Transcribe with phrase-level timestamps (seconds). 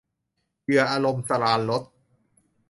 [0.63, 1.83] เหยื่ออารมณ์- สราญรส